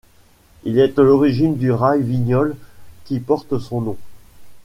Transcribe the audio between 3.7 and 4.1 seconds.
nom.